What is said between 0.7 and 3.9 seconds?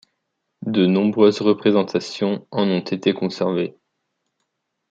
nombreuses représentations en ont été conservées.